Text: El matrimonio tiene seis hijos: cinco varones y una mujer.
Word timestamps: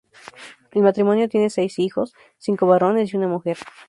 El 0.71 0.81
matrimonio 0.81 1.29
tiene 1.29 1.51
seis 1.51 1.77
hijos: 1.77 2.15
cinco 2.39 2.65
varones 2.65 3.13
y 3.13 3.17
una 3.17 3.27
mujer. 3.27 3.57